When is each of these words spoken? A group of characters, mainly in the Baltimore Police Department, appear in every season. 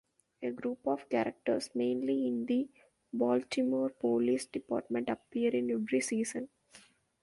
A 0.41 0.49
group 0.49 0.79
of 0.87 1.07
characters, 1.09 1.69
mainly 1.75 2.25
in 2.25 2.47
the 2.47 2.67
Baltimore 3.13 3.91
Police 3.91 4.47
Department, 4.47 5.07
appear 5.09 5.51
in 5.55 5.69
every 5.69 6.01
season. 6.01 6.49